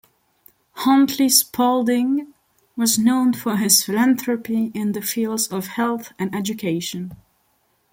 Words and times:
Huntley 0.77 1.29
Spaulding 1.29 2.33
was 2.75 2.97
known 2.97 3.33
for 3.33 3.57
his 3.57 3.83
philanthropy 3.83 4.71
in 4.73 4.93
the 4.93 5.01
fields 5.03 5.45
of 5.49 5.67
health 5.67 6.11
and 6.17 6.33
education. 6.33 7.15